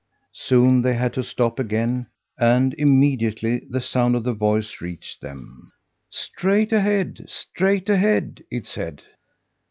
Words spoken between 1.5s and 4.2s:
again, and immediately the sound